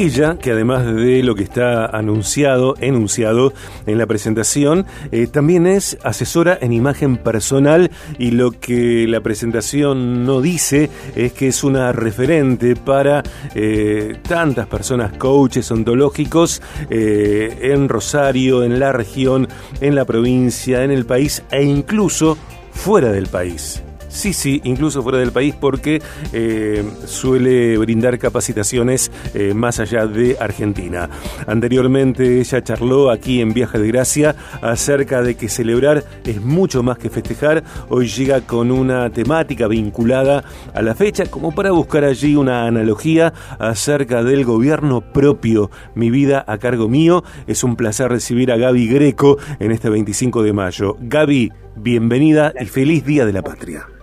[0.00, 3.52] Ella, que además de lo que está anunciado, enunciado
[3.84, 10.24] en la presentación, eh, también es asesora en imagen personal y lo que la presentación
[10.24, 13.22] no dice es que es una referente para
[13.54, 19.48] eh, tantas personas, coaches ontológicos eh, en Rosario, en la región,
[19.82, 22.38] en la provincia, en el país e incluso
[22.72, 23.82] fuera del país.
[24.10, 26.02] Sí, sí, incluso fuera del país porque
[26.32, 31.08] eh, suele brindar capacitaciones eh, más allá de Argentina.
[31.46, 36.98] Anteriormente ella charló aquí en Viaje de Gracia acerca de que celebrar es mucho más
[36.98, 37.62] que festejar.
[37.88, 40.42] Hoy llega con una temática vinculada
[40.74, 45.70] a la fecha como para buscar allí una analogía acerca del gobierno propio.
[45.94, 47.22] Mi vida a cargo mío.
[47.46, 50.96] Es un placer recibir a Gaby Greco en este 25 de mayo.
[51.00, 53.99] Gaby, bienvenida y feliz Día de la Patria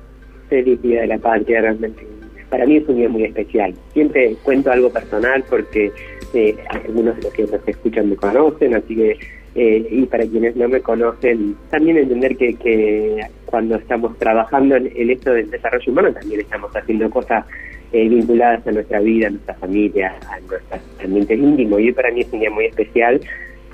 [0.49, 2.05] feliz Día de la Patria, realmente.
[2.49, 3.73] Para mí es un día muy especial.
[3.93, 5.91] Siempre cuento algo personal porque
[6.33, 9.17] eh, algunos de los que nos escuchan me conocen, así que,
[9.55, 15.09] eh, y para quienes no me conocen, también entender que, que cuando estamos trabajando en,
[15.09, 17.45] esto del desarrollo humano, también estamos haciendo cosas
[17.91, 21.79] eh, vinculadas a nuestra vida, a nuestra familia, a nuestro ambiente íntimo.
[21.79, 23.19] Y para mí es un día muy especial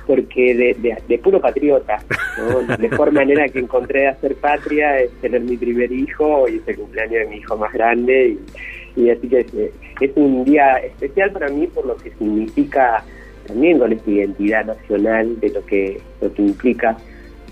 [0.06, 2.04] porque de, de, puro patriota,
[2.68, 6.68] la mejor manera que encontré de hacer patria es tener mi primer hijo y es
[6.68, 8.38] el cumpleaños de mi hijo más grande
[8.96, 9.54] y, así que es,
[10.02, 13.04] es, un día especial para mí por lo que significa
[13.48, 16.98] también con esta identidad nacional de lo que lo que implica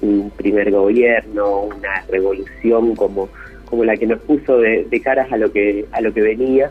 [0.02, 3.30] un primer gobierno, una revolución como
[3.66, 6.70] como la que nos puso de, de caras a lo que a lo que venía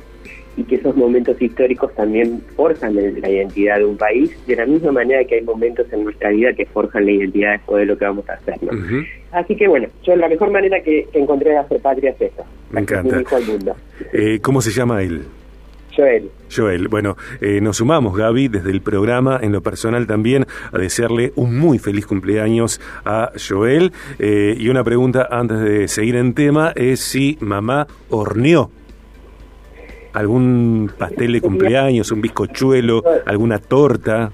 [0.61, 4.93] y que esos momentos históricos también forjan la identidad de un país, de la misma
[4.93, 8.05] manera que hay momentos en nuestra vida que forjan la identidad después de lo que
[8.05, 8.59] vamos a hacer.
[9.33, 12.45] Así que bueno, yo la mejor manera que, encontré de hacer patria es esa.
[12.71, 13.23] Me encanta.
[14.13, 15.23] Eh, ¿Cómo se llama él?
[15.97, 16.31] Joel.
[16.55, 21.33] Joel, bueno, eh, nos sumamos, Gaby, desde el programa, en lo personal también, a desearle
[21.37, 23.93] un muy feliz cumpleaños a Joel.
[24.19, 28.71] Eh, y una pregunta antes de seguir en tema es si mamá horneó
[30.13, 34.33] algún pastel de cumpleaños, un bizcochuelo, alguna torta.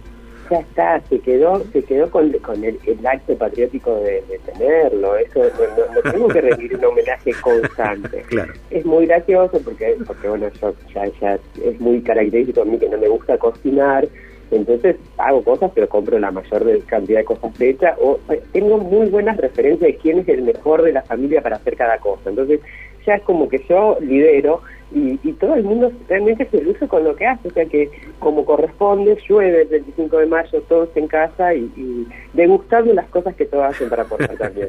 [0.50, 5.16] Ya está, se quedó, se quedó con, con el, acto patriótico de, tenerlo.
[5.16, 8.24] Eso no, tengo que rendir un homenaje constante.
[8.28, 8.52] Claro.
[8.70, 12.88] Es muy gracioso porque, porque bueno, yo ya, ya es muy característico a mí que
[12.88, 14.06] no me gusta cocinar.
[14.50, 17.96] Entonces hago cosas, pero compro la mayor cantidad de cosas hechas.
[18.00, 21.56] O eh, tengo muy buenas referencias de quién es el mejor de la familia para
[21.56, 22.30] hacer cada cosa.
[22.30, 22.60] Entonces
[23.06, 27.02] ya es como que yo lidero y, y, todo el mundo realmente se luce con
[27.02, 31.08] lo que hace, o sea que como corresponde, llueve el 25 de mayo todos en
[31.08, 34.68] casa y, y degustando las cosas que todos hacen para aportar también.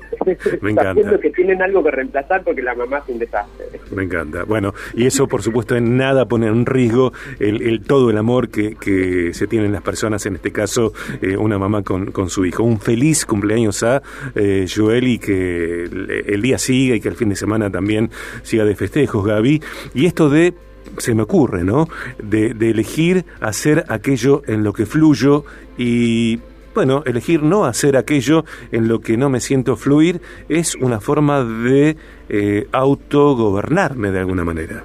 [0.61, 1.19] Me encanta.
[1.19, 3.65] que tienen algo que reemplazar porque la mamá es un desastre.
[3.91, 4.43] Me encanta.
[4.43, 8.49] Bueno, y eso por supuesto en nada pone en riesgo el, el todo el amor
[8.49, 12.45] que, que, se tienen las personas, en este caso eh, una mamá con, con, su
[12.45, 12.63] hijo.
[12.63, 14.01] Un feliz cumpleaños a
[14.35, 18.09] eh, Joel y que el, el, día siga y que el fin de semana también
[18.43, 19.61] siga de festejos, Gaby.
[19.93, 20.53] Y esto de
[20.97, 21.87] se me ocurre, ¿no?
[22.21, 25.43] De, de, elegir hacer aquello en lo que fluyo
[25.77, 26.39] y,
[26.73, 31.43] bueno, elegir no hacer aquello en lo que no me siento fluir es una forma
[31.43, 31.97] de
[32.29, 34.83] eh, autogobernarme de alguna manera.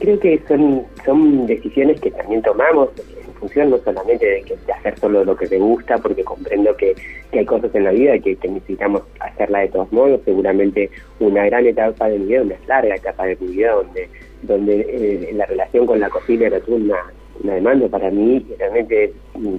[0.00, 2.88] Creo que son, son decisiones que también tomamos
[3.38, 6.94] función no solamente de, que, de hacer solo lo que te gusta, porque comprendo que,
[7.32, 10.20] que hay cosas en la vida que, que necesitamos hacerla de todos modos.
[10.24, 10.90] Seguramente
[11.20, 14.08] una gran etapa de mi vida, una larga etapa de mi vida donde
[14.42, 16.96] donde eh, la relación con la cocina era una,
[17.42, 18.44] una demanda para mí.
[18.58, 19.12] Realmente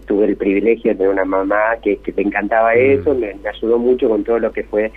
[0.06, 2.78] tuve el privilegio de tener una mamá que, que le encantaba mm.
[2.78, 4.92] eso, me, ayudó mucho con todo lo que fue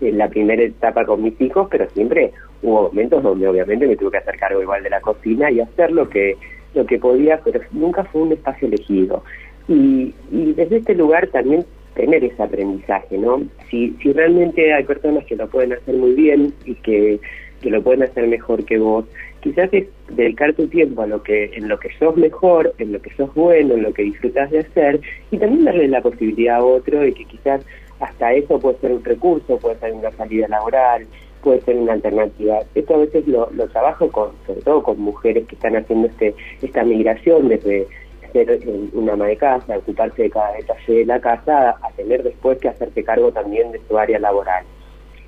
[0.00, 2.32] eh, la primera etapa con mis hijos, pero siempre
[2.62, 5.92] hubo momentos donde obviamente me tuve que hacer cargo igual de la cocina y hacer
[5.92, 6.36] lo que
[6.74, 9.24] lo que podía, pero nunca fue un espacio elegido.
[9.68, 11.64] Y, y desde este lugar también
[11.94, 13.42] tener ese aprendizaje, ¿no?
[13.68, 17.18] Si, si realmente hay personas que lo pueden hacer muy bien y que,
[17.60, 19.04] que lo pueden hacer mejor que vos,
[19.40, 23.02] quizás es dedicar tu tiempo a lo que en lo que sos mejor, en lo
[23.02, 25.00] que sos bueno, en lo que disfrutas de hacer
[25.30, 27.64] y también darle la posibilidad a otro de que quizás
[28.00, 31.04] hasta eso puede ser un recurso, puede ser una salida laboral,
[31.48, 32.58] puede ser una alternativa.
[32.74, 36.34] Esto a veces lo, lo trabajo con, sobre todo con mujeres que están haciendo este
[36.60, 37.86] esta migración desde
[38.34, 38.60] ser
[38.92, 42.68] una ama de casa, ocuparse de cada detalle de la casa, a tener después que
[42.68, 44.62] hacerse cargo también de su área laboral.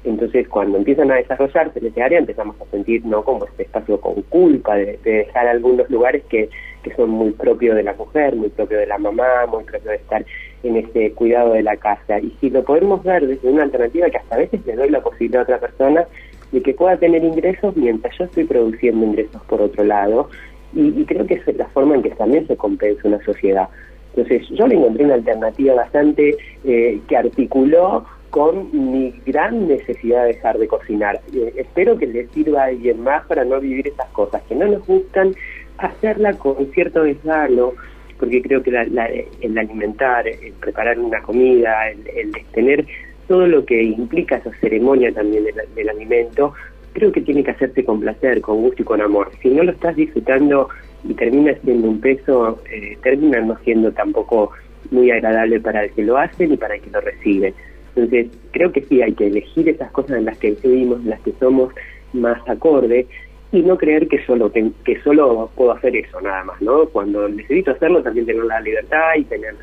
[0.05, 3.99] Entonces, cuando empiezan a desarrollarse en ese área, empezamos a sentir no como este espacio
[3.99, 6.51] con culpa de, dejar algunos lugares que,
[6.83, 9.97] que son muy propios de la mujer, muy propios de la mamá, muy propios de
[9.97, 10.23] estar
[10.63, 12.19] en ese cuidado de la casa.
[12.21, 15.01] Y si lo podemos ver desde una alternativa que hasta a veces le doy la
[15.01, 16.05] posibilidad a otra persona
[16.53, 20.29] de que pueda tener ingresos mientras yo estoy produciendo ingresos por otro lado,
[20.73, 23.69] y, creo que es la forma en que también se compensa una sociedad.
[24.15, 30.35] Entonces yo le encontré una alternativa bastante eh, que articuló con mi gran necesidad de
[30.35, 31.21] dejar de cocinar.
[31.35, 34.67] Eh, espero que le sirva a alguien más para no vivir esas cosas que no
[34.67, 35.35] nos gustan,
[35.79, 37.73] hacerla con cierto desgano,
[38.21, 42.85] porque creo que el alimentar, el preparar una comida, el, tener
[43.27, 46.53] todo lo que implica esa ceremonia también del, alimento,
[46.93, 49.31] creo que tiene que hacerse con placer, con gusto y con amor.
[49.41, 50.69] Si no lo estás disfrutando
[51.03, 54.51] y termina siendo un peso, eh, termina no siendo tampoco
[54.91, 57.55] muy agradable para el que lo hace ni para el que lo recibe.
[57.95, 61.21] Entonces, creo que sí hay que elegir esas cosas en las que vivimos, en las
[61.21, 61.73] que somos
[62.13, 63.07] más acorde
[63.53, 66.87] y no creer que solo que solo puedo hacer eso nada más, ¿no?
[66.87, 69.55] Cuando necesito hacerlo también tener la libertad y tener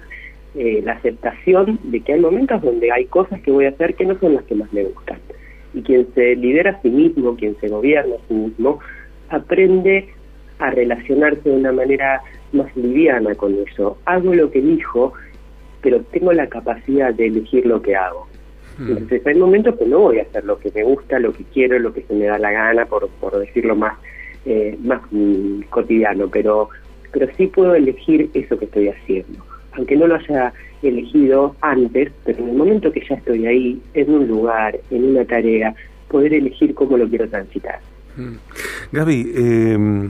[0.56, 4.06] eh, la aceptación de que hay momentos donde hay cosas que voy a hacer que
[4.06, 5.20] no son las que más me gustan.
[5.74, 8.80] Y quien se lidera a sí mismo, quien se gobierna a sí mismo,
[9.30, 10.10] aprende
[10.60, 13.98] a relacionarse de una manera más liviana con eso.
[14.06, 15.14] Hago lo que elijo,
[15.82, 18.28] pero tengo la capacidad de elegir lo que hago.
[18.80, 21.80] Entonces hay momentos que no voy a hacer lo que me gusta, lo que quiero,
[21.80, 23.98] lo que se me da la gana, por, por decirlo más,
[24.46, 26.70] eh, más mm, cotidiano, pero,
[27.12, 29.44] pero sí puedo elegir eso que estoy haciendo.
[29.74, 30.54] Aunque no lo haya
[30.84, 35.26] elegido antes, pero en el momento que ya estoy ahí, en un lugar, en una
[35.26, 35.74] tarea,
[36.08, 37.80] poder elegir cómo lo quiero transitar.
[38.16, 38.36] Hmm.
[38.92, 40.10] Gaby, eh,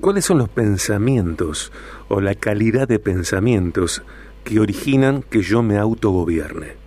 [0.00, 1.72] ¿cuáles son los pensamientos
[2.08, 4.02] o la calidad de pensamientos
[4.44, 6.81] que originan que yo me autogobierne?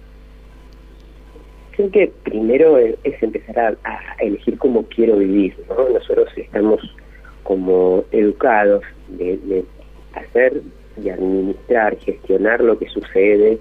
[1.76, 5.90] Creo que primero es empezar a, elegir cómo quiero vivir, ¿no?
[5.90, 6.80] Nosotros estamos
[7.44, 9.64] como educados de,
[10.14, 10.62] hacer
[11.04, 13.60] y administrar, gestionar lo que sucede,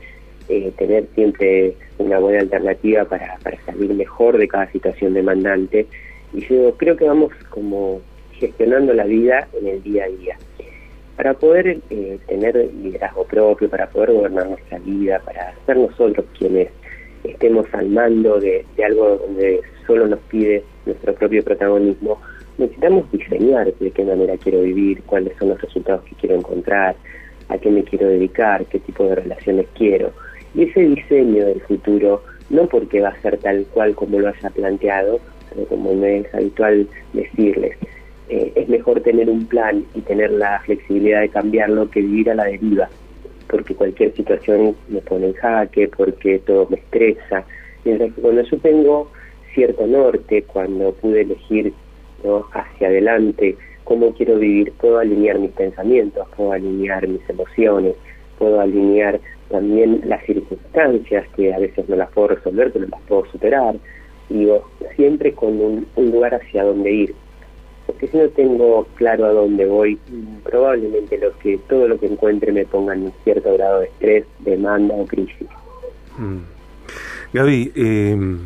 [0.49, 5.87] eh, tener siempre una buena alternativa para, para salir mejor de cada situación demandante.
[6.33, 8.01] Y yo creo que vamos como
[8.33, 10.39] gestionando la vida en el día a día
[11.17, 16.69] para poder eh, tener liderazgo propio, para poder gobernar nuestra vida, para ser nosotros quienes
[17.25, 22.21] estemos al mando de, algo donde solo nos pide nuestro propio protagonismo,
[22.59, 26.95] necesitamos diseñar de qué manera quiero vivir, cuáles son los resultados que quiero encontrar,
[27.49, 30.13] a qué me quiero dedicar, qué tipo de relaciones quiero.
[30.55, 34.51] Y ese diseño del futuro, no porque va a ser tal cual como lo haya
[34.51, 35.19] planteado,
[35.51, 37.77] pero como me es habitual decirles,
[38.29, 42.35] eh, es mejor tener un plan y tener la flexibilidad de cambiarlo que vivir a
[42.35, 42.89] la deriva,
[43.55, 47.45] porque cualquier situación me pone en jaque, porque todo me estresa.
[47.85, 49.13] Mientras que cuando yo tengo
[49.55, 51.73] cierto norte, cuando pude elegir
[52.25, 52.45] ¿no?
[52.53, 57.95] hacia adelante cómo quiero vivir, puedo alinear mis pensamientos, puedo alinear mis emociones,
[58.41, 59.21] puedo alinear
[59.51, 63.77] también las circunstancias que a veces no las puedo resolver, pero las puedo superar.
[64.31, 67.15] Digo, siempre con un lugar hacia donde ir
[68.09, 69.99] si no tengo claro a dónde voy,
[70.43, 74.25] probablemente lo que todo lo que encuentre me ponga en un cierto grado de estrés,
[74.41, 75.49] demanda o crisis.
[76.19, 76.39] Mm.
[77.33, 78.37] Gaby, eh,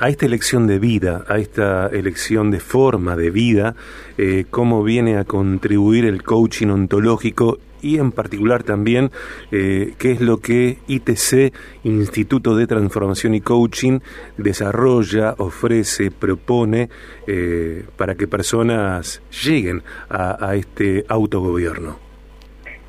[0.00, 3.74] a esta elección de vida, a esta elección de forma de vida,
[4.16, 9.10] eh, cómo viene a contribuir el coaching ontológico y en particular también
[9.52, 11.52] eh, qué es lo que ITC,
[11.84, 14.00] Instituto de Transformación y Coaching,
[14.36, 16.88] desarrolla, ofrece, propone
[17.26, 21.96] eh, para que personas lleguen a, este autogobierno.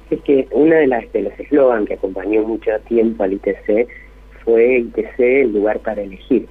[0.10, 3.88] Es que una de las de los eslogan que acompañó mucho tiempo al ITC
[4.44, 6.48] fue ITC el lugar para elegir.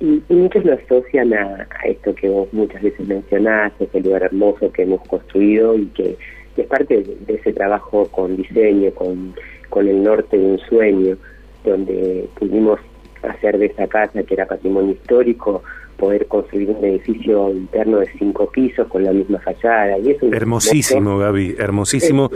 [0.00, 4.72] Y, muchos lo asocian a, a, esto que vos muchas veces mencionaste, ese lugar hermoso
[4.72, 6.16] que hemos construido y que
[6.56, 9.34] es parte de, ese trabajo con diseño, con,
[9.70, 11.16] con el norte de un sueño,
[11.64, 12.78] donde pudimos
[13.22, 15.62] hacer de esa casa, que era patrimonio histórico,
[15.96, 19.98] poder construir un edificio interno de cinco pisos con la misma fachada.
[19.98, 22.30] Y es hermosísimo, Gaby, hermosísimo.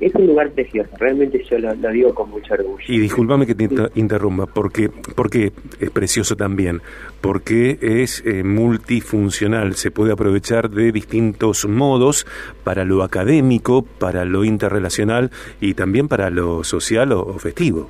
[0.00, 2.84] Es, un lugar precioso, realmente yo lo, digo con mucho orgullo.
[2.88, 6.80] Y discúlpame que te interrumpa, porque, porque es precioso también,
[7.20, 12.26] porque es eh, multifuncional, se puede aprovechar de distintos modos
[12.64, 17.88] para lo académico, para lo interrelacional y también para lo social o festivo.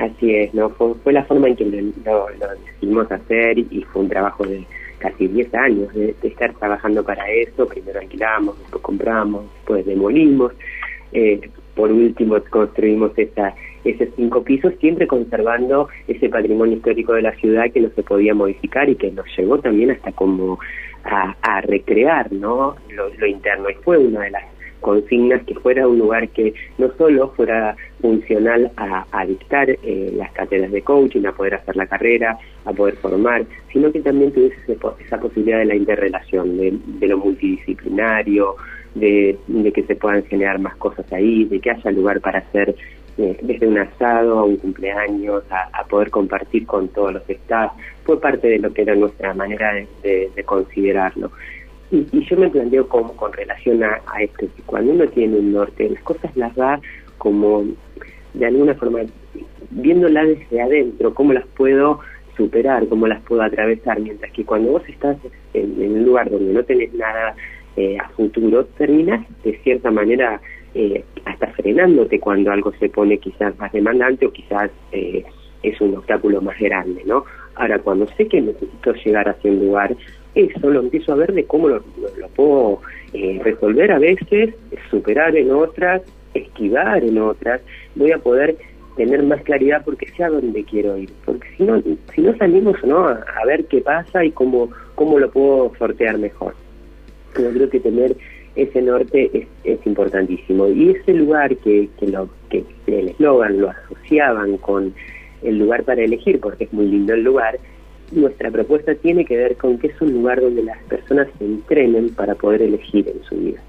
[0.00, 0.70] Así es, ¿no?
[0.70, 2.26] Fue, la forma en que lo,
[2.64, 4.64] decidimos hacer y fue un trabajo de
[4.98, 7.66] casi 10 años de, estar trabajando para eso.
[7.66, 10.52] Primero alquilamos, después compramos, después demolimos.
[11.12, 13.54] Eh, por último construimos esa,
[13.84, 18.34] esos cinco pisos, siempre conservando ese patrimonio histórico de la ciudad que no se podía
[18.34, 20.58] modificar y que nos llegó también hasta como
[21.04, 22.76] a, recrear ¿no?
[22.90, 23.68] Lo, lo interno.
[23.68, 24.44] Y fue una de las
[24.80, 30.72] consignas que fuera un lugar que no solo fuera funcional a, dictar eh, las cátedras
[30.72, 34.56] de coaching, a poder hacer la carrera, a poder formar, sino que también tuviese
[35.04, 38.56] esa posibilidad de la interrelación, de, lo multidisciplinario,
[38.94, 39.38] de,
[39.74, 42.74] que se puedan generar más cosas ahí, de que haya lugar para hacer
[43.18, 47.72] eh, desde un asado a un cumpleaños, a, poder compartir con todos los estados.
[48.04, 51.30] Fue parte de lo que era nuestra manera de, considerarlo.
[51.90, 55.90] Y, yo me planteo como con relación a, esto, que cuando uno tiene un norte,
[55.90, 56.80] las cosas las va
[57.20, 57.64] como
[58.32, 59.00] de alguna forma
[59.70, 62.00] viéndola desde adentro, cómo las puedo
[62.36, 65.18] superar, cómo las puedo atravesar, mientras que cuando vos estás
[65.52, 67.34] en, un lugar donde no tenés nada
[67.76, 70.40] eh, a futuro, terminás de cierta manera
[70.74, 75.22] eh, hasta frenándote cuando algo se pone quizás más demandante o quizás eh,
[75.62, 77.24] es un obstáculo más grande, ¿no?
[77.56, 79.94] Ahora, cuando sé que necesito llegar hacia un lugar,
[80.34, 81.82] eso lo empiezo a ver de cómo lo,
[82.34, 82.80] puedo
[83.42, 84.54] resolver a veces,
[84.88, 86.00] superar en otras,
[86.34, 87.60] esquivar en otras,
[87.94, 88.56] voy a poder
[88.96, 91.10] tener más claridad porque sé a dónde quiero ir.
[91.24, 91.82] Porque si no,
[92.14, 93.08] si no salimos ¿no?
[93.08, 96.54] A, ver qué pasa y cómo, cómo lo puedo sortear mejor.
[97.38, 98.16] Yo creo que tener
[98.56, 100.68] ese norte es, es importantísimo.
[100.68, 104.92] Y ese lugar que, que, lo, que el eslogan lo asociaban con
[105.42, 107.58] el lugar para elegir, porque es muy lindo el lugar,
[108.12, 112.10] nuestra propuesta tiene que ver con que es un lugar donde las personas se entrenen
[112.10, 113.60] para poder elegir en su vida.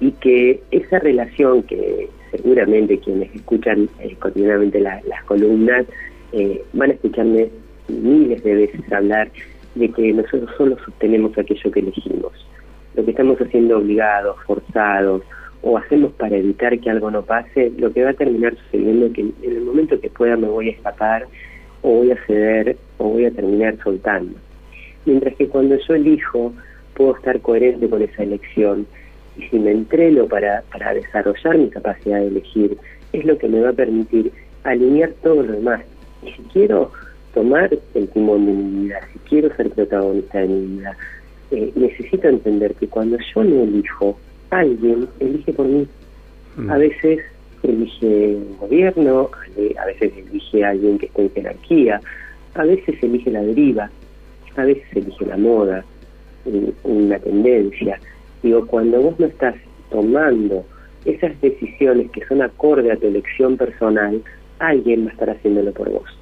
[0.00, 5.86] Y que esa relación que seguramente quienes escuchan eh, cotidianamente las columnas
[6.32, 7.48] eh, van a escucharme
[7.88, 9.30] miles de veces hablar
[9.74, 12.32] de que nosotros solo sostenemos aquello que elegimos.
[12.94, 15.22] Lo que estamos haciendo obligados, forzados,
[15.62, 19.12] o hacemos para evitar que algo no pase, lo que va a terminar sucediendo es
[19.12, 21.26] que en el momento que pueda me voy a escapar,
[21.82, 24.38] o voy a ceder, o voy a terminar soltando.
[25.04, 26.52] Mientras que cuando yo elijo,
[26.94, 28.86] puedo estar coherente con esa elección
[29.36, 32.76] y si me entreno para, para desarrollar mi capacidad de elegir,
[33.12, 34.32] es lo que me va a permitir
[34.64, 35.82] alinear todo lo demás.
[36.22, 36.92] Y si quiero
[37.34, 40.96] tomar el timón de mi vida, si quiero ser protagonista de mi vida,
[41.50, 44.18] eh, necesito entender que cuando yo no elijo,
[44.50, 45.86] alguien elige por mí.
[46.56, 46.70] Mm.
[46.70, 47.20] A veces
[47.62, 49.30] elige un gobierno,
[49.78, 52.00] a veces elige a alguien que esté en jerarquía,
[52.54, 53.90] a veces elige la deriva,
[54.56, 55.84] a veces elige la moda,
[56.84, 57.98] una tendencia.
[58.42, 59.54] Digo, cuando vos no estás
[59.90, 60.64] tomando
[61.04, 64.22] esas decisiones que son acorde a tu elección personal,
[64.58, 66.20] alguien va a estar haciéndolo por vos.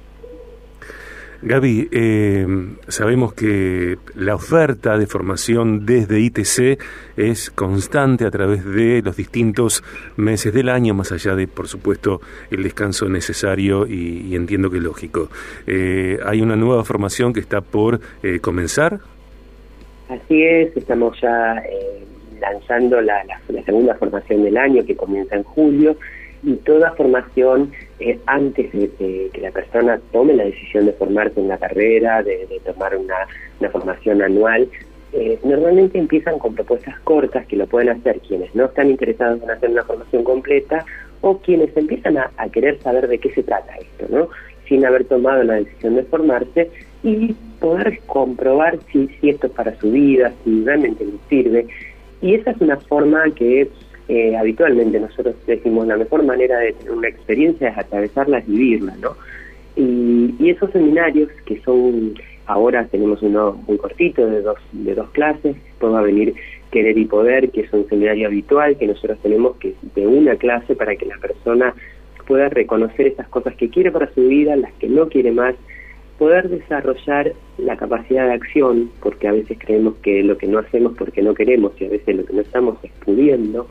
[1.41, 2.45] Gaby, eh,
[2.89, 6.77] sabemos que la oferta de formación desde ITC
[7.15, 9.81] es constante a través de los distintos
[10.17, 12.19] meses del año, más allá de, por supuesto,
[12.51, 15.29] el descanso necesario y, entiendo que lógico.
[15.65, 18.99] Eh, ¿Hay una nueva formación que está por eh, comenzar?
[20.09, 21.55] Así es, estamos ya
[22.39, 23.23] lanzando la,
[23.65, 25.97] segunda formación del año que comienza en julio
[26.43, 31.49] y toda formación eh, antes de, que la persona tome la decisión de formarse en
[31.49, 34.69] la carrera, de, tomar una, formación anual,
[35.11, 39.49] eh, normalmente empiezan con propuestas cortas que lo pueden hacer quienes no están interesados en
[39.49, 40.85] hacer una formación completa
[41.21, 44.29] o quienes empiezan a, querer saber de qué se trata esto, ¿no?
[44.67, 46.69] sin haber tomado la decisión de formarse
[47.03, 51.67] y poder comprobar si, si esto es para su vida, si realmente les sirve.
[52.21, 53.69] Y esa es una forma que
[54.07, 58.95] eh, habitualmente nosotros decimos la mejor manera de tener una experiencia es atravesarla, es vivirla,
[58.99, 59.15] ¿no?
[59.75, 62.15] Y, esos seminarios que son,
[62.47, 66.33] ahora tenemos uno muy cortito de dos, de dos clases, después va a venir
[66.71, 70.75] Querer y Poder, que es un seminario habitual que nosotros tenemos que de una clase
[70.75, 71.73] para que la persona
[72.27, 75.55] pueda reconocer esas cosas que quiere para su vida, las que no quiere más,
[76.19, 80.93] poder desarrollar la capacidad de acción, porque a veces creemos que lo que no hacemos
[80.97, 83.67] porque no queremos y a veces lo que no estamos es pudiendo.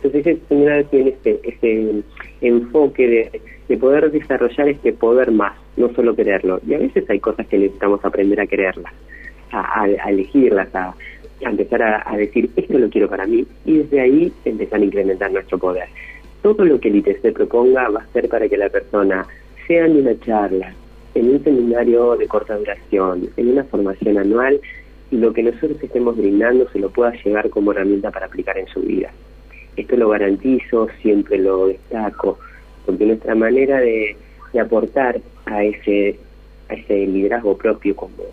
[0.00, 2.02] Entonces seminario tiene este, este
[2.40, 6.60] enfoque de, poder desarrollar este poder más, no solo quererlo.
[6.66, 8.92] Y a veces hay cosas que necesitamos aprender a quererlas,
[9.50, 10.94] a, elegirlas, a,
[11.40, 15.58] empezar a, decir, esto lo quiero para mí, y desde ahí empezar a incrementar nuestro
[15.58, 15.88] poder.
[16.42, 19.26] Todo lo que el ITC proponga va a ser para que la persona,
[19.66, 20.72] sea en una charla,
[21.18, 24.60] en un seminario de corta duración, en una formación anual,
[25.10, 28.80] lo que nosotros estemos brindando se lo pueda llevar como herramienta para aplicar en su
[28.80, 29.10] vida.
[29.76, 32.38] Esto lo garantizo, siempre lo destaco,
[32.86, 34.16] porque nuestra manera de,
[34.60, 36.18] aportar a ese,
[36.88, 38.24] liderazgo propio como,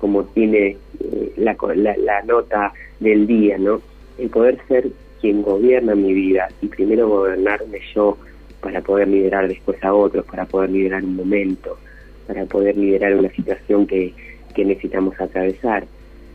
[0.00, 1.56] como tiene eh, la,
[1.96, 3.80] la, nota del día, ¿no?
[4.18, 4.88] El poder ser
[5.20, 8.16] quien gobierna mi vida y primero gobernarme yo
[8.60, 11.76] para poder liderar después a otros, para poder liderar un momento,
[12.26, 14.12] para poder liderar una situación que,
[14.56, 15.84] necesitamos atravesar.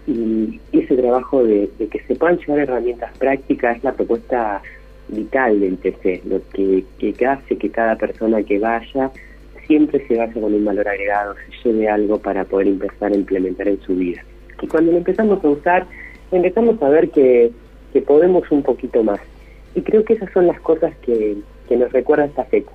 [0.05, 4.61] y ese trabajo de, que se puedan llevar herramientas prácticas es la propuesta
[5.07, 9.11] vital del ITC, lo que, que hace que cada persona que vaya
[9.67, 13.67] siempre se vaya con un valor agregado, se lleve algo para poder empezar a implementar
[13.67, 14.23] en su vida.
[14.61, 15.85] Y cuando lo empezamos a usar,
[16.31, 17.51] empezamos a ver que,
[17.93, 19.19] que podemos un poquito más.
[19.75, 22.71] Y creo que esas son las cosas que, que nos recuerda esta fecha.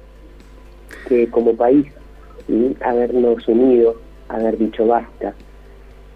[1.09, 1.87] Que como país,
[2.81, 3.97] habernos unido,
[4.29, 5.35] haber dicho basta,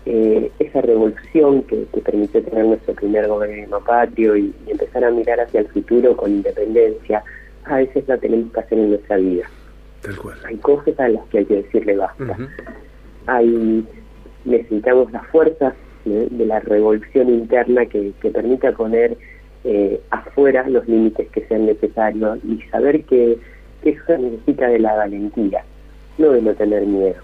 [0.07, 5.41] eh, esa revolución que, que, permitió tener nuestro primer gobierno patrio y, empezar a mirar
[5.41, 7.23] hacia el futuro con independencia,
[7.65, 9.51] a veces la tenemos que hacer en nuestra vida.
[10.47, 12.37] Hay cosas a las que hay que decirle basta.
[13.27, 13.85] Hay
[14.45, 19.17] necesitamos las fuerzas de la revolución interna que, que permita poner
[19.65, 23.39] eh, afuera los límites que sean necesarios y saber que,
[23.83, 25.65] que eso necesita de la valentía,
[26.19, 27.17] no de no tener miedo.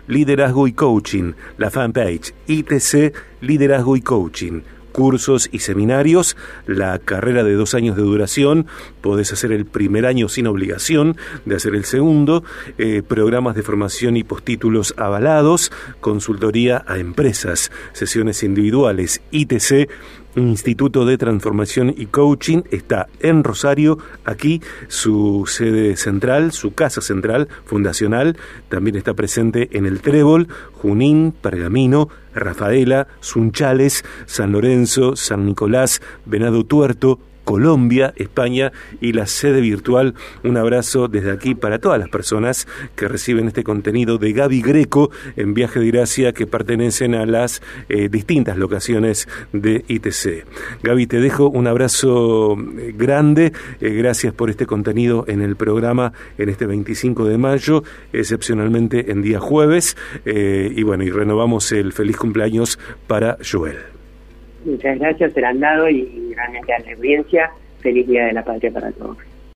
[0.07, 4.61] liderazgo y coaching, la fanpage itc liderazgo y coaching
[4.93, 8.67] cursos y seminarios, la carrera de dos años de duración,
[9.01, 12.45] podés hacer el primer año sin obligación de hacer el segundo,
[12.77, 19.89] eh, programas de formación y postítulos avalados, consultoría a empresas, sesiones individuales, ITC,
[20.35, 27.47] Instituto de Transformación y Coaching está en Rosario, aquí su sede central, su casa central
[27.65, 28.37] fundacional,
[28.69, 36.63] también está presente en el Trébol, Junín, Pergamino, Rafaela, Sunchales, San Lorenzo, San Nicolás, Venado
[36.63, 40.13] Tuerto, Colombia, España y la sede virtual.
[40.43, 45.11] Un abrazo desde aquí para todas las personas que reciben este contenido de Gaby Greco
[45.35, 50.45] en Viaje de Gracia que pertenecen a las eh, distintas locaciones de ITC.
[50.83, 53.53] Gaby, te dejo un abrazo eh, grande.
[53.81, 59.21] Eh, gracias por este contenido en el programa en este 25 de mayo, excepcionalmente en
[59.21, 59.95] día jueves.
[60.25, 64.02] y bueno, y renovamos el feliz cumpleaños para Joel.
[64.65, 67.51] Muchas gracias, dado y realmente a la audiencia.
[67.79, 69.17] Feliz Día de la Patria para todos.